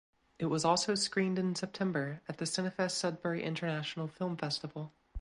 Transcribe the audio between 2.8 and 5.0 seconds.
Sudbury International Film Festival.